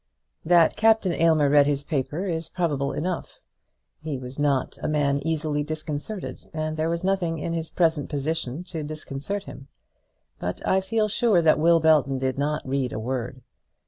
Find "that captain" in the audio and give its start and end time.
0.43-1.11